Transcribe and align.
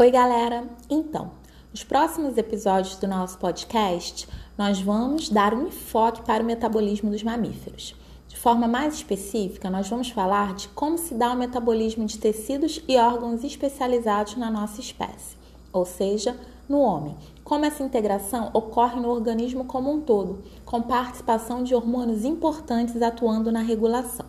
Oi, 0.00 0.10
galera! 0.10 0.64
Então, 0.88 1.32
nos 1.70 1.84
próximos 1.84 2.38
episódios 2.38 2.96
do 2.96 3.06
nosso 3.06 3.36
podcast, 3.36 4.26
nós 4.56 4.80
vamos 4.80 5.28
dar 5.28 5.52
um 5.52 5.66
enfoque 5.66 6.22
para 6.22 6.42
o 6.42 6.46
metabolismo 6.46 7.10
dos 7.10 7.22
mamíferos. 7.22 7.94
De 8.26 8.34
forma 8.34 8.66
mais 8.66 8.94
específica, 8.94 9.68
nós 9.68 9.90
vamos 9.90 10.08
falar 10.08 10.54
de 10.54 10.68
como 10.68 10.96
se 10.96 11.12
dá 11.12 11.30
o 11.30 11.36
metabolismo 11.36 12.06
de 12.06 12.16
tecidos 12.16 12.82
e 12.88 12.96
órgãos 12.96 13.44
especializados 13.44 14.36
na 14.36 14.50
nossa 14.50 14.80
espécie, 14.80 15.36
ou 15.70 15.84
seja, 15.84 16.34
no 16.66 16.78
homem. 16.78 17.14
Como 17.44 17.66
essa 17.66 17.82
integração 17.82 18.48
ocorre 18.54 18.98
no 18.98 19.10
organismo 19.10 19.66
como 19.66 19.92
um 19.92 20.00
todo, 20.00 20.42
com 20.64 20.80
participação 20.80 21.62
de 21.62 21.74
hormônios 21.74 22.24
importantes 22.24 23.02
atuando 23.02 23.52
na 23.52 23.60
regulação. 23.60 24.24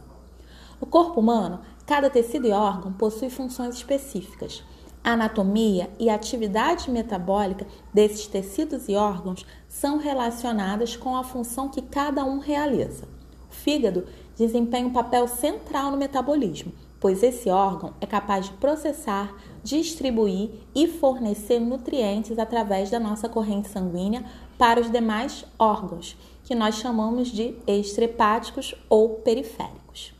No 0.82 0.86
corpo 0.86 1.22
humano, 1.22 1.62
cada 1.86 2.10
tecido 2.10 2.46
e 2.46 2.52
órgão 2.52 2.92
possui 2.92 3.30
funções 3.30 3.76
específicas. 3.76 4.66
Anatomia 5.04 5.90
e 6.00 6.10
atividade 6.10 6.92
metabólica 6.92 7.66
desses 7.92 8.28
tecidos 8.28 8.88
e 8.88 8.96
órgãos 8.96 9.46
são 9.68 9.98
relacionadas 9.98 10.96
com 10.96 11.16
a 11.16 11.24
função 11.24 11.70
que 11.70 11.82
cada 11.82 12.24
um 12.24 12.38
realiza. 12.38 13.06
O 13.50 13.54
fígado 13.54 14.06
desempenha 14.38 14.86
um 14.86 14.94
papel 14.94 15.28
central 15.28 15.90
no 15.90 15.98
metabolismo, 15.98 16.72
pois 17.00 17.24
esse 17.24 17.50
órgão 17.50 17.96
é 18.00 18.06
capaz 18.06 18.46
de 18.46 18.54
processar, 18.54 19.36
distribuir 19.64 20.52
e 20.76 20.88
fornecer 20.88 21.60
nutrientes 21.60 22.38
através 22.38 22.92
da 22.92 23.00
nossa 23.00 23.28
corrente 23.28 23.70
sanguínea 23.70 24.24
para 24.56 24.80
os 24.80 24.92
demais 24.92 25.44
órgãos, 25.58 26.16
que 26.44 26.54
nós 26.54 26.76
chamamos 26.76 27.30
de 27.30 27.56
extrahepáticos 27.66 28.76
ou 28.88 29.16
periféricos. 29.16 30.14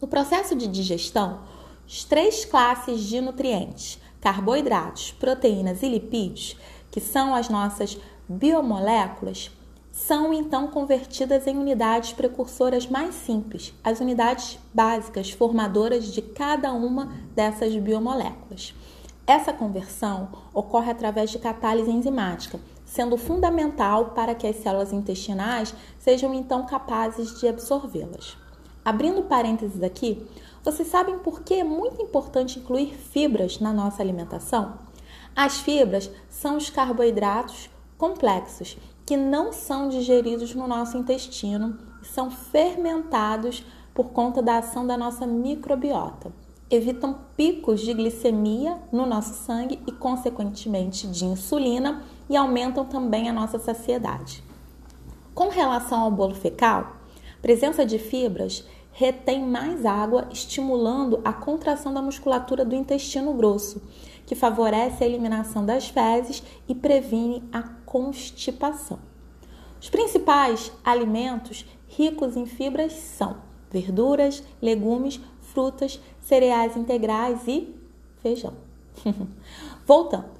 No 0.00 0.06
processo 0.06 0.54
de 0.54 0.66
digestão, 0.66 1.40
as 1.86 2.02
três 2.02 2.44
classes 2.44 3.02
de 3.02 3.20
nutrientes, 3.20 4.00
carboidratos, 4.20 5.12
proteínas 5.12 5.82
e 5.82 5.88
lipídios, 5.88 6.56
que 6.90 7.00
são 7.00 7.34
as 7.34 7.48
nossas 7.48 7.96
biomoléculas, 8.28 9.50
são 9.92 10.34
então 10.34 10.66
convertidas 10.66 11.46
em 11.46 11.56
unidades 11.56 12.12
precursoras 12.12 12.86
mais 12.86 13.14
simples, 13.14 13.72
as 13.82 14.00
unidades 14.00 14.58
básicas 14.74 15.30
formadoras 15.30 16.12
de 16.12 16.20
cada 16.20 16.72
uma 16.72 17.12
dessas 17.34 17.74
biomoléculas. 17.76 18.74
Essa 19.26 19.52
conversão 19.52 20.28
ocorre 20.52 20.90
através 20.90 21.30
de 21.30 21.38
catálise 21.38 21.90
enzimática, 21.90 22.60
sendo 22.84 23.16
fundamental 23.16 24.06
para 24.06 24.34
que 24.34 24.46
as 24.46 24.56
células 24.56 24.92
intestinais 24.92 25.74
sejam 25.98 26.34
então 26.34 26.66
capazes 26.66 27.38
de 27.40 27.48
absorvê-las. 27.48 28.36
Abrindo 28.84 29.22
parênteses 29.22 29.82
aqui, 29.82 30.24
vocês 30.66 30.88
sabem 30.88 31.16
por 31.20 31.42
que 31.42 31.54
é 31.54 31.62
muito 31.62 32.02
importante 32.02 32.58
incluir 32.58 32.92
fibras 32.92 33.60
na 33.60 33.72
nossa 33.72 34.02
alimentação? 34.02 34.74
As 35.34 35.60
fibras 35.60 36.10
são 36.28 36.56
os 36.56 36.68
carboidratos 36.68 37.70
complexos 37.96 38.76
que 39.06 39.16
não 39.16 39.52
são 39.52 39.88
digeridos 39.88 40.56
no 40.56 40.66
nosso 40.66 40.98
intestino 40.98 41.78
e 42.02 42.06
são 42.06 42.32
fermentados 42.32 43.64
por 43.94 44.06
conta 44.06 44.42
da 44.42 44.58
ação 44.58 44.84
da 44.84 44.96
nossa 44.96 45.24
microbiota. 45.24 46.32
Evitam 46.68 47.16
picos 47.36 47.80
de 47.80 47.94
glicemia 47.94 48.76
no 48.90 49.06
nosso 49.06 49.34
sangue 49.34 49.78
e, 49.86 49.92
consequentemente, 49.92 51.06
de 51.06 51.26
insulina 51.26 52.02
e 52.28 52.36
aumentam 52.36 52.84
também 52.84 53.28
a 53.28 53.32
nossa 53.32 53.60
saciedade. 53.60 54.42
Com 55.32 55.48
relação 55.48 56.00
ao 56.00 56.10
bolo 56.10 56.34
fecal, 56.34 56.96
presença 57.40 57.86
de 57.86 58.00
fibras 58.00 58.64
retém 58.98 59.42
mais 59.42 59.84
água, 59.84 60.26
estimulando 60.32 61.20
a 61.22 61.30
contração 61.30 61.92
da 61.92 62.00
musculatura 62.00 62.64
do 62.64 62.74
intestino 62.74 63.34
grosso, 63.34 63.82
que 64.24 64.34
favorece 64.34 65.04
a 65.04 65.06
eliminação 65.06 65.66
das 65.66 65.86
fezes 65.86 66.42
e 66.66 66.74
previne 66.74 67.46
a 67.52 67.62
constipação. 67.84 68.98
Os 69.78 69.90
principais 69.90 70.72
alimentos 70.82 71.66
ricos 71.86 72.38
em 72.38 72.46
fibras 72.46 72.94
são 72.94 73.36
verduras, 73.70 74.42
legumes, 74.62 75.20
frutas, 75.42 76.00
cereais 76.18 76.74
integrais 76.74 77.46
e 77.46 77.76
feijão. 78.22 78.54
Voltando, 79.84 80.30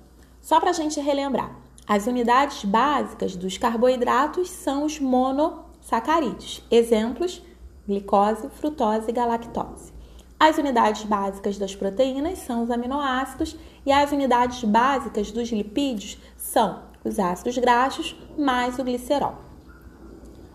só 0.41 0.59
para 0.61 0.71
a 0.71 0.73
gente 0.73 0.99
relembrar, 0.99 1.55
as 1.87 2.07
unidades 2.07 2.65
básicas 2.65 3.37
dos 3.37 3.59
carboidratos 3.59 4.49
são 4.49 4.87
os 4.87 4.99
monossacarídeos. 4.99 6.63
Exemplos: 6.71 7.43
glicose, 7.87 8.49
frutose 8.51 9.09
e 9.09 9.13
galactose. 9.13 9.93
As 10.39 10.59
unidades 10.59 11.05
básicas 11.05 11.57
das 11.57 11.75
proteínas 11.75 12.41
são 12.41 12.63
os 12.63 12.71
aminoácidos 12.71 13.57
e 13.87 13.93
as 13.93 14.13
unidades 14.13 14.63
básicas 14.65 15.31
dos 15.31 15.49
lipídios 15.51 16.19
são 16.37 16.83
os 17.03 17.19
ácidos 17.19 17.57
graxos 17.57 18.15
mais 18.37 18.79
o 18.79 18.85
glicerol. 18.85 19.37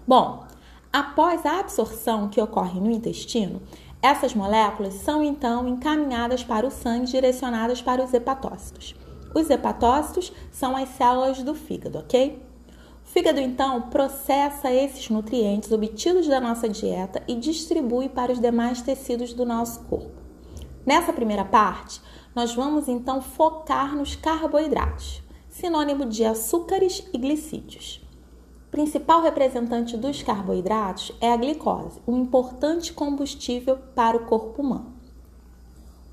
Bom, 0.08 0.44
após 0.94 1.46
a 1.46 1.60
absorção 1.60 2.28
que 2.28 2.42
ocorre 2.42 2.80
no 2.80 2.92
intestino, 2.92 3.62
essas 4.02 4.34
moléculas 4.34 4.96
são 4.96 5.24
então 5.24 5.68
encaminhadas 5.68 6.44
para 6.44 6.68
o 6.68 6.72
sangue 6.72 7.08
direcionadas 7.08 7.82
para 7.82 8.04
os 8.04 8.14
hepatócitos. 8.14 8.96
Os 9.34 9.50
hepatócitos 9.50 10.34
são 10.52 10.76
as 10.76 10.90
células 10.90 11.42
do 11.42 11.56
fígado, 11.56 12.00
ok? 12.00 12.51
O 13.12 13.14
fígado 13.14 13.42
então 13.42 13.82
processa 13.90 14.72
esses 14.72 15.10
nutrientes 15.10 15.70
obtidos 15.74 16.30
da 16.30 16.40
nossa 16.40 16.70
dieta 16.70 17.22
e 17.28 17.36
distribui 17.36 18.08
para 18.08 18.32
os 18.32 18.40
demais 18.40 18.82
tecidos 18.82 19.34
do 19.34 19.46
nosso 19.46 19.82
corpo. 19.82 20.22
Nessa 20.86 21.12
primeira 21.12 21.44
parte, 21.44 22.02
nós 22.34 22.56
vamos 22.56 22.88
então 22.88 23.22
focar 23.22 23.98
nos 23.98 24.16
carboidratos, 24.16 25.22
sinônimo 25.50 26.06
de 26.06 26.24
açúcares 26.24 27.06
e 27.14 27.18
glicídios. 27.18 28.02
O 28.70 28.72
principal 28.72 29.22
representante 29.22 29.98
dos 29.98 30.24
carboidratos 30.24 31.12
é 31.20 31.34
a 31.34 31.36
glicose, 31.36 32.00
um 32.08 32.18
importante 32.18 32.94
combustível 32.94 33.78
para 33.94 34.16
o 34.16 34.26
corpo 34.26 34.62
humano. 34.62 34.94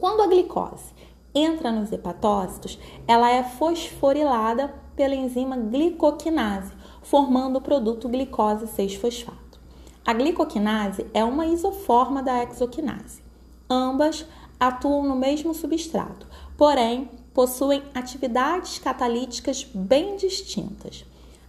Quando 0.00 0.22
a 0.22 0.26
glicose 0.26 0.92
entra 1.32 1.70
nos 1.70 1.92
hepatócitos, 1.92 2.76
ela 3.06 3.30
é 3.30 3.44
fosforilada 3.44 4.74
pela 4.96 5.14
enzima 5.14 5.56
glicoquinase, 5.56 6.72
formando 7.08 7.56
o 7.56 7.60
produto 7.62 8.06
glicose 8.06 8.66
6-fosfato. 8.66 9.58
A 10.04 10.12
glicoquinase 10.12 11.06
é 11.14 11.24
uma 11.24 11.46
isoforma 11.46 12.22
da 12.22 12.44
exoquinase. 12.44 13.22
Ambas 13.68 14.26
atuam 14.60 15.04
no 15.04 15.16
mesmo 15.16 15.54
substrato, 15.54 16.26
porém 16.54 17.08
possuem 17.32 17.82
atividades 17.94 18.78
catalíticas 18.78 19.66
bem 19.74 20.16
distintas. 20.16 21.06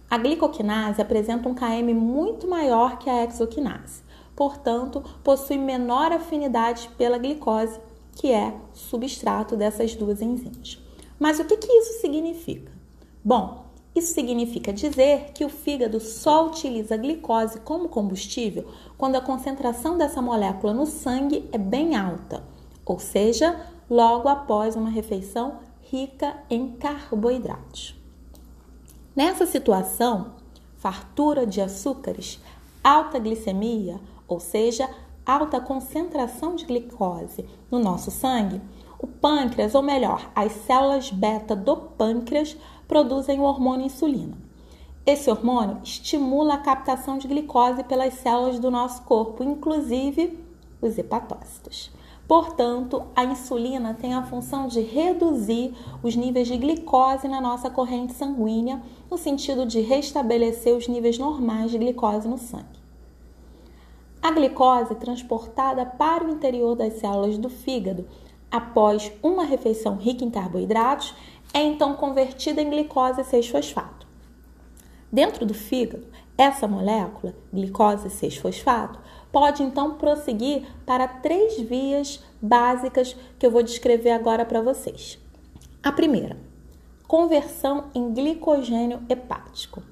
A 0.08 0.16
glicoquinase 0.16 1.02
apresenta 1.02 1.46
um 1.46 1.54
KM 1.54 1.92
muito 1.92 2.48
maior 2.48 2.98
que 2.98 3.10
a 3.10 3.24
exoquinase, 3.24 4.02
portanto, 4.34 5.04
possui 5.22 5.58
menor 5.58 6.10
afinidade 6.10 6.88
pela 6.96 7.18
glicose, 7.18 7.78
que 8.14 8.32
é 8.32 8.54
substrato 8.72 9.56
dessas 9.56 9.94
duas 9.94 10.22
enzimas. 10.22 10.78
Mas 11.18 11.38
o 11.38 11.44
que, 11.44 11.58
que 11.58 11.70
isso 11.70 12.00
significa? 12.00 12.72
Bom, 13.22 13.69
isso 14.00 14.14
significa 14.14 14.72
dizer 14.72 15.30
que 15.34 15.44
o 15.44 15.50
fígado 15.50 16.00
só 16.00 16.46
utiliza 16.46 16.94
a 16.94 16.98
glicose 16.98 17.60
como 17.60 17.88
combustível 17.88 18.66
quando 18.96 19.16
a 19.16 19.20
concentração 19.20 19.98
dessa 19.98 20.22
molécula 20.22 20.72
no 20.72 20.86
sangue 20.86 21.48
é 21.52 21.58
bem 21.58 21.94
alta, 21.94 22.42
ou 22.84 22.98
seja, 22.98 23.60
logo 23.88 24.26
após 24.26 24.74
uma 24.74 24.88
refeição 24.88 25.58
rica 25.82 26.34
em 26.48 26.72
carboidratos. 26.72 27.94
Nessa 29.14 29.44
situação, 29.44 30.32
fartura 30.78 31.46
de 31.46 31.60
açúcares, 31.60 32.40
alta 32.82 33.18
glicemia, 33.18 34.00
ou 34.26 34.40
seja, 34.40 34.88
alta 35.26 35.60
concentração 35.60 36.56
de 36.56 36.64
glicose 36.64 37.44
no 37.70 37.78
nosso 37.78 38.10
sangue, 38.10 38.62
o 39.02 39.06
pâncreas, 39.06 39.74
ou 39.74 39.82
melhor, 39.82 40.30
as 40.34 40.52
células 40.52 41.10
beta 41.10 41.56
do 41.56 41.74
pâncreas, 41.74 42.56
produzem 42.86 43.40
o 43.40 43.44
hormônio 43.44 43.86
insulina. 43.86 44.36
Esse 45.06 45.30
hormônio 45.30 45.78
estimula 45.82 46.54
a 46.54 46.58
captação 46.58 47.16
de 47.16 47.26
glicose 47.26 47.82
pelas 47.84 48.14
células 48.14 48.58
do 48.58 48.70
nosso 48.70 49.02
corpo, 49.02 49.42
inclusive 49.42 50.38
os 50.82 50.98
hepatócitos. 50.98 51.90
Portanto, 52.28 53.02
a 53.16 53.24
insulina 53.24 53.94
tem 53.94 54.14
a 54.14 54.22
função 54.22 54.68
de 54.68 54.80
reduzir 54.80 55.74
os 56.02 56.14
níveis 56.14 56.46
de 56.46 56.56
glicose 56.58 57.26
na 57.26 57.40
nossa 57.40 57.70
corrente 57.70 58.12
sanguínea, 58.12 58.82
no 59.10 59.16
sentido 59.16 59.64
de 59.64 59.80
restabelecer 59.80 60.76
os 60.76 60.86
níveis 60.86 61.18
normais 61.18 61.70
de 61.70 61.78
glicose 61.78 62.28
no 62.28 62.38
sangue. 62.38 62.78
A 64.22 64.30
glicose 64.30 64.92
é 64.92 64.96
transportada 64.96 65.86
para 65.86 66.24
o 66.24 66.30
interior 66.30 66.76
das 66.76 66.92
células 66.94 67.38
do 67.38 67.48
fígado 67.48 68.06
após 68.50 69.12
uma 69.22 69.44
refeição 69.44 69.96
rica 69.96 70.24
em 70.24 70.30
carboidratos 70.30 71.14
é 71.52 71.62
então 71.62 71.94
convertida 71.94 72.60
em 72.60 72.70
glicose 72.70 73.22
6-fosfato. 73.22 74.06
Dentro 75.12 75.44
do 75.44 75.54
fígado, 75.54 76.06
essa 76.38 76.66
molécula, 76.66 77.34
glicose 77.52 78.08
6-fosfato, 78.08 78.98
pode 79.32 79.62
então 79.62 79.94
prosseguir 79.94 80.66
para 80.86 81.06
três 81.06 81.60
vias 81.60 82.22
básicas 82.40 83.16
que 83.38 83.46
eu 83.46 83.50
vou 83.50 83.62
descrever 83.62 84.10
agora 84.10 84.44
para 84.44 84.62
vocês. 84.62 85.18
A 85.82 85.92
primeira, 85.92 86.36
conversão 87.06 87.90
em 87.94 88.12
glicogênio 88.12 89.02
hepático. 89.08 89.82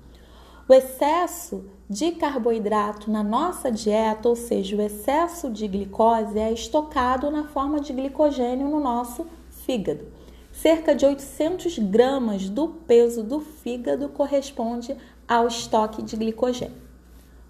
O 0.68 0.74
excesso 0.74 1.64
de 1.88 2.12
carboidrato 2.12 3.10
na 3.10 3.22
nossa 3.22 3.70
dieta, 3.70 4.28
ou 4.28 4.36
seja, 4.36 4.76
o 4.76 4.82
excesso 4.82 5.48
de 5.48 5.66
glicose, 5.66 6.38
é 6.38 6.52
estocado 6.52 7.30
na 7.30 7.44
forma 7.44 7.80
de 7.80 7.92
glicogênio 7.94 8.68
no 8.68 8.78
nosso 8.78 9.26
fígado. 9.64 10.04
Cerca 10.52 10.94
de 10.94 11.06
800 11.06 11.78
gramas 11.78 12.48
do 12.48 12.68
peso 12.68 13.22
do 13.22 13.40
fígado 13.40 14.08
corresponde 14.10 14.94
ao 15.26 15.46
estoque 15.46 16.02
de 16.02 16.16
glicogênio. 16.16 16.76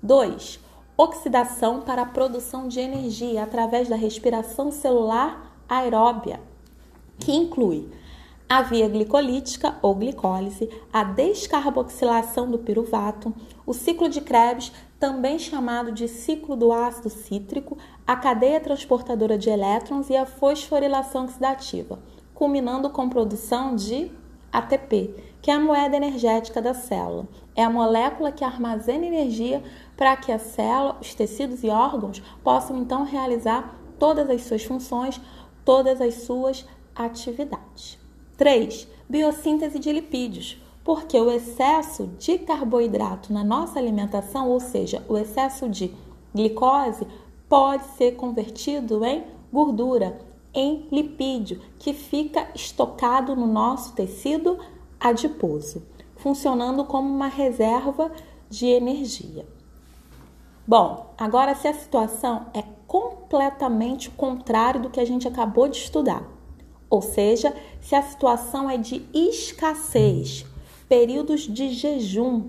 2. 0.02 0.61
Oxidação 0.96 1.81
para 1.81 2.02
a 2.02 2.06
produção 2.06 2.69
de 2.69 2.79
energia 2.79 3.43
através 3.43 3.88
da 3.88 3.96
respiração 3.96 4.70
celular 4.70 5.56
aeróbia, 5.69 6.40
que 7.19 7.32
inclui 7.32 7.88
a 8.49 8.62
via 8.62 8.89
glicolítica 8.89 9.77
ou 9.83 9.95
glicólise, 9.95 10.71
a 10.91 11.05
descarboxilação 11.05 12.50
do 12.50 12.59
piruvato, 12.59 13.35
o 13.67 13.75
ciclo 13.75 14.09
de 14.09 14.23
Krebs, 14.23 14.73
também 14.99 15.39
chamado 15.39 15.93
de 15.93 16.09
ciclo 16.09 16.56
do 16.56 16.73
ácido 16.73 17.11
cítrico, 17.11 17.77
a 18.06 18.17
cadeia 18.17 18.59
transportadora 18.59 19.37
de 19.37 19.50
elétrons 19.50 20.09
e 20.09 20.17
a 20.17 20.25
fosforilação 20.25 21.25
oxidativa, 21.25 21.99
culminando 22.35 22.89
com 22.89 23.09
produção 23.09 23.77
de 23.77 24.11
ATP, 24.50 25.15
que 25.43 25.50
é 25.50 25.55
a 25.55 25.61
moeda 25.61 25.97
energética 25.97 26.62
da 26.62 26.73
célula. 26.73 27.29
É 27.55 27.62
a 27.62 27.71
molécula 27.71 28.33
que 28.33 28.45
armazena 28.45 29.05
energia 29.05 29.62
para 29.97 30.17
que 30.17 30.33
a 30.33 30.39
célula, 30.39 30.97
os 31.00 31.15
tecidos 31.15 31.62
e 31.62 31.69
órgãos 31.69 32.23
possam 32.43 32.79
então 32.79 33.05
realizar 33.05 33.79
todas 33.99 34.31
as 34.31 34.43
suas 34.43 34.65
funções, 34.65 35.21
todas 35.65 36.00
as 36.00 36.15
suas 36.23 36.65
atividades. 36.95 37.99
3. 38.38 38.87
Biossíntese 39.08 39.81
de 39.81 39.90
lipídios, 39.90 40.62
porque 40.85 41.20
o 41.20 41.29
excesso 41.29 42.06
de 42.20 42.38
carboidrato 42.38 43.32
na 43.32 43.43
nossa 43.43 43.81
alimentação, 43.81 44.49
ou 44.49 44.61
seja, 44.61 45.05
o 45.08 45.19
excesso 45.19 45.69
de 45.69 45.93
glicose, 46.32 47.05
pode 47.49 47.82
ser 47.96 48.12
convertido 48.12 49.05
em 49.05 49.25
gordura, 49.52 50.20
em 50.55 50.87
lipídio, 50.93 51.61
que 51.81 51.93
fica 51.93 52.46
estocado 52.55 53.35
no 53.35 53.49
nosso 53.49 53.93
tecido 53.94 54.56
adiposo, 55.00 55.82
funcionando 56.14 56.85
como 56.85 57.12
uma 57.12 57.26
reserva 57.26 58.12
de 58.49 58.67
energia. 58.67 59.44
Bom, 60.64 61.12
agora 61.19 61.56
se 61.56 61.67
a 61.67 61.75
situação 61.75 62.46
é 62.55 62.62
completamente 62.87 64.08
contrária 64.11 64.81
do 64.81 64.90
que 64.90 65.00
a 65.00 65.05
gente 65.05 65.26
acabou 65.26 65.67
de 65.67 65.79
estudar, 65.79 66.38
ou 66.90 67.02
seja, 67.02 67.55
se 67.81 67.94
a 67.94 68.02
situação 68.02 68.69
é 68.69 68.76
de 68.76 69.05
escassez, 69.12 70.44
períodos 70.88 71.43
de 71.43 71.70
jejum, 71.70 72.44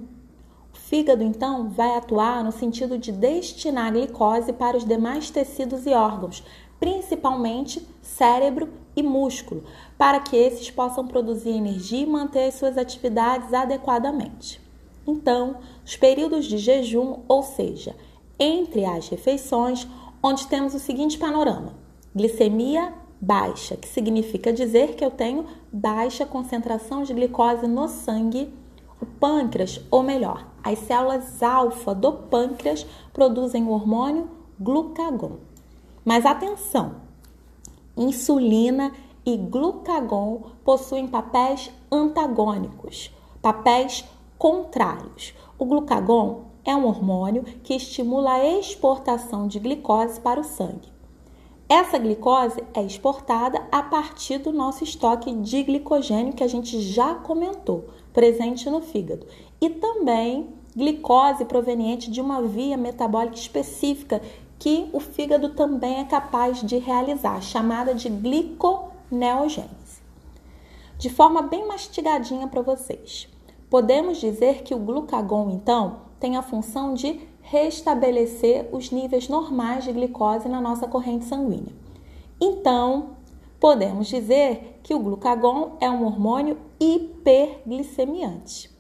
o 0.74 0.78
fígado 0.78 1.24
então 1.24 1.70
vai 1.70 1.98
atuar 1.98 2.44
no 2.44 2.52
sentido 2.52 2.98
de 2.98 3.12
destinar 3.12 3.92
glicose 3.92 4.54
para 4.54 4.78
os 4.78 4.86
demais 4.86 5.30
tecidos 5.30 5.86
e 5.86 5.90
órgãos, 5.90 6.44
principalmente 6.80 7.86
cérebro 8.02 8.70
e 8.96 9.04
músculo, 9.04 9.64
para 9.98 10.20
que 10.20 10.36
esses 10.36 10.72
possam 10.72 11.06
produzir 11.06 11.50
energia 11.50 12.04
e 12.04 12.06
manter 12.06 12.52
suas 12.52 12.78
atividades 12.78 13.54
adequadamente. 13.54 14.62
Então, 15.06 15.58
os 15.86 15.98
períodos 15.98 16.46
de 16.46 16.58
jejum, 16.58 17.20
ou 17.28 17.44
seja, 17.44 17.96
entre 18.40 18.86
as 18.86 19.10
refeições, 19.10 19.86
onde 20.24 20.48
temos 20.48 20.74
o 20.74 20.80
seguinte 20.80 21.18
panorama: 21.18 21.74
glicemia 22.16 22.94
baixa, 23.22 23.76
que 23.76 23.88
significa 23.88 24.54
dizer 24.54 24.96
que 24.96 25.04
eu 25.04 25.12
tenho 25.12 25.46
baixa 25.72 26.26
concentração 26.26 27.04
de 27.04 27.14
glicose 27.14 27.68
no 27.68 27.88
sangue. 27.88 28.54
O 29.02 29.06
pâncreas, 29.06 29.82
ou 29.90 30.04
melhor, 30.04 30.46
as 30.64 30.80
células 30.80 31.42
alfa 31.42 31.96
do 31.96 32.12
pâncreas 32.12 32.86
produzem 33.14 33.64
o 33.64 33.72
hormônio 33.72 34.30
glucagon. 34.60 35.38
Mas 36.04 36.26
atenção, 36.26 36.96
insulina 37.96 38.92
e 39.26 39.38
glucagon 39.38 40.44
possuem 40.64 41.08
papéis 41.08 41.72
antagônicos, 41.92 43.14
papéis 43.42 44.04
contrários. 44.38 45.34
O 45.58 45.66
glucagon 45.66 46.46
é 46.66 46.76
um 46.76 46.86
hormônio 46.86 47.44
que 47.64 47.74
estimula 47.74 48.34
a 48.34 48.60
exportação 48.60 49.48
de 49.48 49.60
glicose 49.60 50.20
para 50.20 50.40
o 50.40 50.44
sangue. 50.44 50.99
Essa 51.72 52.00
glicose 52.00 52.64
é 52.74 52.82
exportada 52.82 53.62
a 53.72 53.84
partir 53.84 54.40
do 54.40 54.52
nosso 54.52 54.84
estoque 54.84 55.32
de 55.36 55.62
glicogênio 55.62 56.34
que 56.34 56.44
a 56.44 56.48
gente 56.48 56.82
já 56.82 57.14
comentou, 57.14 57.88
presente 58.12 58.68
no 58.72 58.82
fígado, 58.82 59.28
e 59.62 59.70
também 59.70 60.50
glicose 60.76 61.46
proveniente 61.46 62.10
de 62.10 62.20
uma 62.20 62.42
via 62.42 62.76
metabólica 62.76 63.36
específica 63.36 64.20
que 64.58 64.90
o 64.92 65.00
fígado 65.00 65.50
também 65.50 66.00
é 66.00 66.06
capaz 66.06 66.60
de 66.60 66.80
realizar, 66.80 67.40
chamada 67.40 67.94
de 67.94 68.10
gliconeogênese. 68.10 70.02
De 70.98 71.08
forma 71.12 71.44
bem 71.44 71.68
mastigadinha 71.68 72.48
para 72.48 72.64
vocês, 72.64 73.30
podemos 73.70 74.18
dizer 74.18 74.64
que 74.64 74.74
o 74.74 74.80
glucagon, 74.80 75.52
então, 75.52 75.98
tem 76.20 76.36
a 76.36 76.42
função 76.42 76.96
de 76.96 77.29
restabelecer 77.42 78.68
os 78.72 78.92
níveis 78.92 79.28
normais 79.28 79.84
de 79.84 79.92
glicose 79.92 80.48
na 80.48 80.62
nossa 80.62 80.88
corrente 80.88 81.26
sanguínea. 81.26 81.74
Então, 82.40 83.18
podemos 83.60 84.08
dizer 84.08 84.80
que 84.84 84.94
o 84.94 85.00
glucagon 85.00 85.78
é 85.80 85.90
um 85.90 86.06
hormônio 86.06 86.58
hiperglicemiante, 86.80 88.72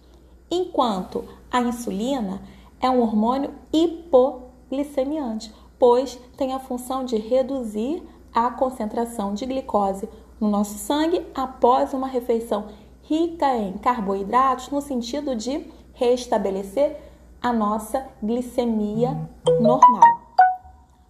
enquanto 0.49 1.25
a 1.51 1.61
insulina 1.61 2.41
é 2.79 2.89
um 2.89 3.01
hormônio 3.01 3.51
hipoglicemiante, 3.73 5.53
pois 5.77 6.19
tem 6.37 6.53
a 6.53 6.59
função 6.59 7.03
de 7.03 7.17
reduzir 7.17 8.01
a 8.33 8.49
concentração 8.51 9.33
de 9.33 9.45
glicose 9.45 10.07
no 10.39 10.49
nosso 10.49 10.77
sangue 10.77 11.25
após 11.33 11.93
uma 11.93 12.07
refeição 12.07 12.67
rica 13.03 13.57
em 13.57 13.73
carboidratos, 13.73 14.69
no 14.69 14.81
sentido 14.81 15.35
de 15.35 15.65
restabelecer 15.93 17.08
a 17.41 17.53
nossa 17.53 18.05
glicemia 18.21 19.17
normal. 19.59 20.21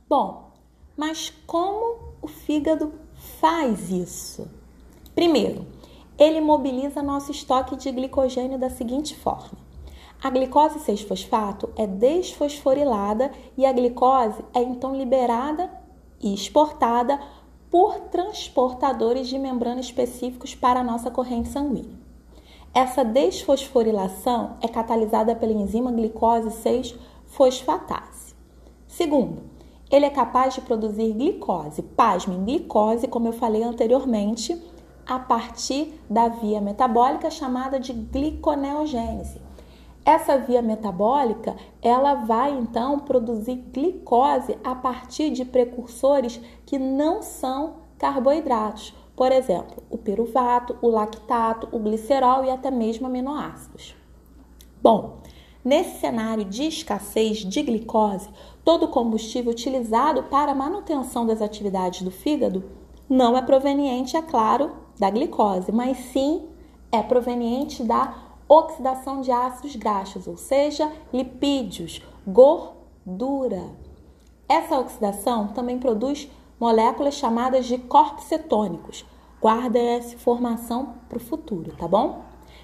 Bom, 0.07 0.51
mas 0.95 1.33
como 1.45 1.97
o 2.21 2.27
fígado 2.27 2.93
faz 3.39 3.89
isso? 3.89 4.47
Primeiro, 5.15 5.65
ele 6.17 6.41
mobiliza 6.41 7.01
nosso 7.01 7.31
estoque 7.31 7.75
de 7.75 7.91
glicogênio 7.91 8.59
da 8.59 8.69
seguinte 8.69 9.15
forma: 9.15 9.57
a 10.21 10.29
glicose 10.29 10.79
6-fosfato 10.79 11.69
é 11.75 11.87
desfosforilada 11.87 13.31
e 13.57 13.65
a 13.65 13.71
glicose 13.71 14.43
é 14.53 14.61
então 14.61 14.95
liberada 14.95 15.71
e 16.21 16.33
exportada 16.33 17.19
por 17.71 17.99
transportadores 18.11 19.27
de 19.27 19.37
membrana 19.37 19.79
específicos 19.79 20.55
para 20.55 20.79
a 20.79 20.83
nossa 20.83 21.11
corrente 21.11 21.49
sanguínea. 21.49 21.98
Essa 22.73 23.03
desfosforilação 23.03 24.57
é 24.61 24.67
catalisada 24.67 25.35
pela 25.35 25.51
enzima 25.51 25.91
glicose 25.91 26.49
6-fosfatase. 26.49 28.35
Segundo, 28.87 29.41
ele 29.89 30.05
é 30.05 30.09
capaz 30.09 30.53
de 30.53 30.61
produzir 30.61 31.13
glicose, 31.13 31.81
pasmem, 31.81 32.43
glicose, 32.45 33.07
como 33.07 33.27
eu 33.27 33.33
falei 33.33 33.63
anteriormente, 33.63 34.55
a 35.07 35.17
partir 35.17 35.99
da 36.07 36.27
via 36.27 36.61
metabólica 36.61 37.31
chamada 37.31 37.79
de 37.79 37.91
gliconeogênese. 37.91 39.41
Essa 40.05 40.37
via 40.37 40.61
metabólica, 40.61 41.55
ela 41.81 42.13
vai 42.13 42.51
então 42.51 42.99
produzir 42.99 43.55
glicose 43.73 44.57
a 44.63 44.75
partir 44.75 45.31
de 45.31 45.43
precursores 45.43 46.39
que 46.67 46.77
não 46.77 47.23
são 47.23 47.77
carboidratos, 47.97 48.93
por 49.19 49.33
exemplo, 49.33 49.83
o 49.89 49.97
piruvato, 49.97 50.77
o 50.81 50.87
lactato, 50.87 51.67
o 51.73 51.79
glicerol 51.79 52.45
e 52.45 52.49
até 52.49 52.71
mesmo 52.71 53.05
aminoácidos. 53.05 53.93
Bom, 54.81 55.17
nesse 55.61 55.99
cenário 55.99 56.45
de 56.45 56.63
escassez 56.63 57.39
de 57.39 57.61
glicose, 57.61 58.29
todo 58.63 58.87
combustível 58.87 59.51
utilizado 59.51 60.23
para 60.23 60.53
a 60.53 60.55
manutenção 60.55 61.27
das 61.27 61.41
atividades 61.41 62.01
do 62.01 62.09
fígado 62.09 62.63
não 63.09 63.37
é 63.37 63.41
proveniente, 63.41 64.15
é 64.15 64.21
claro, 64.21 64.71
da 64.97 65.09
glicose, 65.09 65.69
mas 65.69 65.97
sim 65.97 66.47
é 66.89 67.03
proveniente 67.03 67.83
da 67.83 68.15
oxidação 68.47 69.19
de 69.19 69.33
ácidos 69.33 69.75
graxos, 69.75 70.27
ou 70.27 70.37
seja, 70.37 70.89
lipídios, 71.11 72.01
gordura. 72.25 73.65
Essa 74.47 74.79
oxidação 74.79 75.49
também 75.49 75.77
produz 75.77 76.29
moléculas 76.59 77.15
chamadas 77.15 77.65
de 77.65 77.77
corpos 77.77 78.25
cetônicos. 78.25 79.05
Guarda 79.41 79.79
essa 79.79 80.15
informação 80.15 80.95
para 81.07 81.17
o 81.17 81.21
futuro, 81.21 81.71
tá 81.77 81.87
bom? 81.87 82.23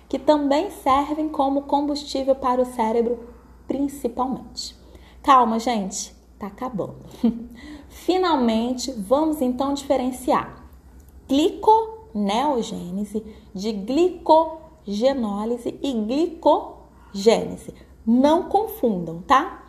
Que 0.10 0.20
também 0.20 0.70
servem 0.70 1.30
como 1.30 1.62
combustível 1.64 2.36
para 2.36 2.62
o 2.62 2.66
cérebro, 2.66 3.18
principalmente. 3.68 4.76
Calma, 5.24 5.58
gente, 5.58 6.14
tá 6.38 6.48
acabando. 6.48 6.98
Finalmente, 7.88 8.92
vamos 8.92 9.42
então 9.42 9.74
diferenciar 9.74 10.66
gliconeogênese, 11.28 13.24
de 13.54 13.72
glicogenólise 13.72 15.80
e 15.82 15.94
glicogênese. 15.94 17.74
Não 18.06 18.44
confundam, 18.44 19.22
tá? 19.22 19.65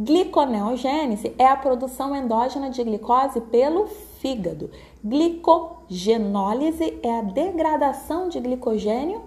Gliconeogênese 0.00 1.34
é 1.36 1.44
a 1.44 1.56
produção 1.56 2.14
endógena 2.14 2.70
de 2.70 2.84
glicose 2.84 3.40
pelo 3.40 3.88
fígado. 4.20 4.70
Glicogenólise 5.02 7.00
é 7.02 7.18
a 7.18 7.22
degradação 7.22 8.28
de 8.28 8.38
glicogênio 8.38 9.22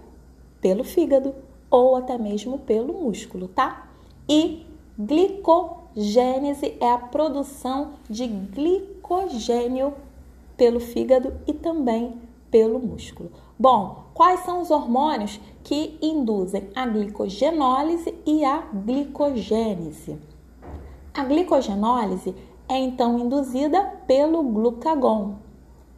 pelo 0.62 0.86
fígado 0.86 1.36
ou 1.70 1.98
até 1.98 2.18
mesmo 2.18 2.58
pelo 2.60 2.94
músculo, 2.94 3.50
tá? 3.50 3.90
E 4.30 4.66
glicogênese 4.98 6.78
é 6.80 6.90
a 6.90 6.98
produção 6.98 7.96
de 8.10 8.26
glicogênio 8.28 9.94
pelo 10.56 10.80
fígado 10.80 11.34
e 11.46 11.52
também 11.54 12.14
pelo 12.50 12.80
músculo. 12.80 13.30
Bom, 13.60 14.06
quais 14.14 14.40
são 14.46 14.62
os 14.62 14.72
hormônios 14.72 15.38
que 15.66 15.98
induzem 16.02 16.70
a 16.74 16.86
glicogenólise 16.86 18.16
e 18.26 18.46
a 18.46 18.62
glicogênese? 18.74 20.31
A 21.14 21.26
glicogenólise 21.26 22.34
é 22.70 22.78
então 22.78 23.20
induzida 23.20 23.84
pelo 24.08 24.42
glucagon 24.44 25.36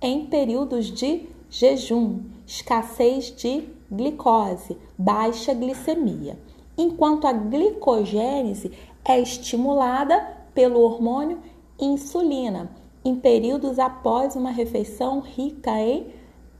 em 0.02 0.26
períodos 0.26 0.88
de 0.88 1.30
jejum, 1.50 2.22
escassez 2.48 3.26
de 3.36 3.70
glicose, 3.92 4.76
baixa 4.98 5.54
glicemia, 5.54 6.40
enquanto 6.76 7.28
a 7.28 7.32
glicogênese 7.32 8.72
é 9.06 9.20
estimulada 9.20 10.36
pelo 10.56 10.82
hormônio 10.82 11.40
insulina 11.80 12.72
em 13.06 13.16
períodos 13.16 13.78
após 13.78 14.36
uma 14.36 14.50
refeição 14.50 15.20
rica 15.20 15.80
em 15.80 16.08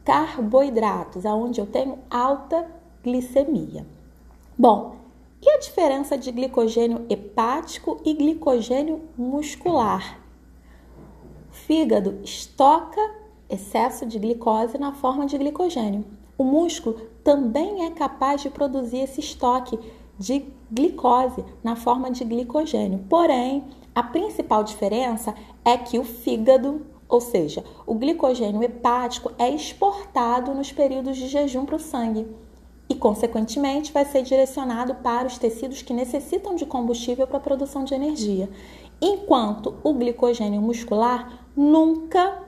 carboidratos, 0.06 1.26
aonde 1.26 1.60
eu 1.60 1.66
tenho 1.66 1.98
alta 2.08 2.68
glicemia. 3.04 3.84
Bom, 4.56 5.03
e 5.46 5.50
a 5.50 5.58
diferença 5.58 6.18
de 6.18 6.32
glicogênio 6.32 7.06
hepático 7.10 8.00
e 8.06 8.14
glicogênio 8.14 9.02
muscular? 9.18 10.20
O 11.52 11.54
fígado 11.54 12.22
estoca 12.24 13.02
excesso 13.50 14.06
de 14.06 14.18
glicose 14.18 14.78
na 14.78 14.94
forma 14.94 15.26
de 15.26 15.38
glicogênio. 15.38 16.06
O 16.38 16.46
músculo 16.46 16.96
também 17.24 17.86
é 17.86 17.92
capaz 17.92 18.42
de 18.42 18.50
produzir 18.50 19.00
esse 19.00 19.20
estoque 19.20 19.78
de 20.18 20.46
glicose 20.72 21.44
na 21.62 21.76
forma 21.76 22.10
de 22.10 22.24
glicogênio. 22.24 23.06
Porém, 23.10 23.66
a 23.94 24.02
principal 24.02 24.64
diferença 24.64 25.36
é 25.66 25.78
que 25.78 26.00
o 26.00 26.06
fígado, 26.06 26.86
ou 27.10 27.20
seja, 27.20 27.66
o 27.86 27.96
glicogênio 27.96 28.64
hepático, 28.64 29.32
é 29.38 29.50
exportado 29.50 30.54
nos 30.54 30.72
períodos 30.72 31.18
de 31.18 31.28
jejum 31.28 31.66
para 31.66 31.76
o 31.76 31.80
sangue 31.80 32.26
e, 32.90 32.96
consequentemente, 32.96 33.92
vai 33.92 34.06
ser 34.06 34.24
direcionado 34.24 34.96
para 34.96 35.28
os 35.28 35.38
tecidos 35.38 35.82
que 35.82 35.94
necessitam 35.94 36.56
de 36.56 36.66
combustível 36.66 37.26
para 37.26 37.38
a 37.38 37.42
produção 37.42 37.84
de 37.84 37.94
energia, 37.94 38.50
enquanto 39.02 39.76
o 39.84 39.94
glicogênio 39.94 40.62
muscular 40.62 41.48
nunca 41.56 42.44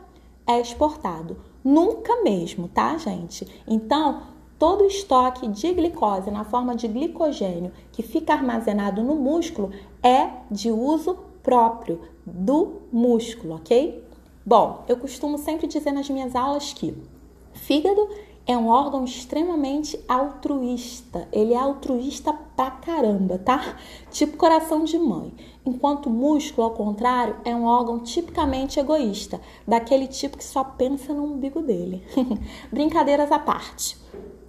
é 0.48 0.60
exportado. 0.60 1.38
Nunca 1.64 2.22
mesmo, 2.22 2.68
tá, 2.68 2.98
gente? 2.98 3.48
Então, 3.68 4.22
todo 4.60 4.84
o 4.84 4.88
estoque 4.88 5.48
de 5.48 5.74
glicose 5.74 6.30
na 6.30 6.44
forma 6.44 6.76
de 6.76 6.88
glicogênio 6.88 7.72
que 7.92 8.04
fica 8.04 8.34
armazenado 8.34 9.04
no 9.04 9.16
músculo 9.16 9.72
é 10.04 10.30
de 10.52 10.72
uso 10.72 11.18
próprio 11.42 12.02
do 12.26 12.82
músculo, 12.92 13.56
ok? 13.56 14.04
Bom, 14.46 14.84
eu 14.88 14.98
costumo 14.98 15.38
sempre 15.38 15.66
dizer 15.66 15.92
nas 15.92 16.10
minhas 16.10 16.36
aulas 16.36 16.72
que 16.72 16.96
fígado 17.54 18.08
é 18.48 18.56
um 18.56 18.68
órgão 18.68 19.04
extremamente 19.04 20.00
altruísta. 20.08 21.28
Ele 21.32 21.54
é 21.54 21.58
altruísta 21.58 22.32
pra 22.56 22.70
caramba, 22.70 23.40
tá? 23.40 23.78
Tipo 24.12 24.38
coração 24.38 24.84
de 24.84 24.98
mãe. 25.00 25.34
Enquanto 25.66 26.08
o 26.08 26.12
músculo, 26.12 26.68
ao 26.68 26.74
contrário, 26.74 27.38
é 27.44 27.56
um 27.56 27.66
órgão 27.66 28.00
tipicamente 28.00 28.80
egoísta, 28.80 29.42
daquele 29.68 30.08
tipo 30.08 30.38
que 30.38 30.44
só 30.44 30.64
pensa 30.64 31.12
no 31.12 31.24
umbigo 31.24 31.62
dele. 31.62 32.04
Brincadeiras 32.72 33.32
à 33.32 33.40
parte. 33.40 33.98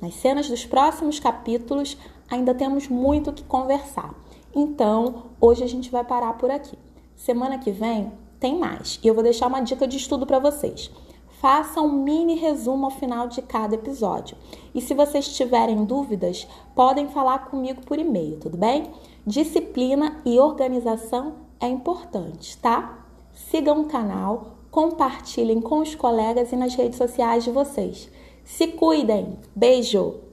Nas 0.00 0.14
cenas 0.14 0.48
dos 0.48 0.66
próximos 0.66 1.18
capítulos, 1.18 1.96
ainda 2.30 2.54
temos 2.54 2.88
muito 2.88 3.30
o 3.30 3.32
que 3.32 3.44
conversar. 3.44 4.14
Então, 4.54 5.24
hoje 5.40 5.64
a 5.64 5.66
gente 5.66 5.90
vai 5.90 6.04
parar 6.04 6.34
por 6.34 6.50
aqui. 6.50 6.76
Semana 7.16 7.58
que 7.58 7.70
vem 7.70 8.12
tem 8.38 8.58
mais 8.58 9.00
e 9.02 9.08
eu 9.08 9.14
vou 9.14 9.22
deixar 9.22 9.46
uma 9.46 9.60
dica 9.60 9.88
de 9.88 9.96
estudo 9.96 10.26
para 10.26 10.38
vocês. 10.38 10.90
Faça 11.40 11.82
um 11.82 11.92
mini 11.92 12.34
resumo 12.34 12.86
ao 12.86 12.90
final 12.90 13.28
de 13.28 13.42
cada 13.42 13.74
episódio. 13.74 14.36
E 14.74 14.80
se 14.80 14.94
vocês 14.94 15.36
tiverem 15.36 15.84
dúvidas, 15.84 16.46
podem 16.74 17.08
falar 17.08 17.50
comigo 17.50 17.84
por 17.84 17.98
e-mail, 17.98 18.38
tudo 18.40 18.56
bem? 18.56 18.90
Disciplina 19.26 20.20
e 20.24 20.38
organização 20.38 21.34
é 21.60 21.68
importante, 21.68 22.56
tá? 22.58 23.06
Sigam 23.32 23.82
o 23.82 23.86
canal, 23.86 24.56
compartilhem 24.70 25.60
com 25.60 25.80
os 25.80 25.94
colegas 25.94 26.52
e 26.52 26.56
nas 26.56 26.74
redes 26.74 26.96
sociais 26.96 27.44
de 27.44 27.50
vocês. 27.50 28.10
Se 28.42 28.68
cuidem! 28.68 29.38
Beijo! 29.54 30.25